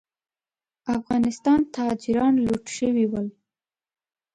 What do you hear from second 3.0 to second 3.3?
ول.